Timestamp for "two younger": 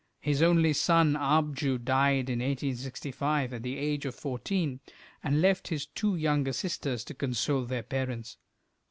5.85-6.53